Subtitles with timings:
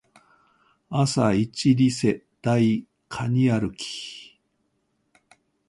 [0.89, 4.41] 朝イチリセ台カニ歩き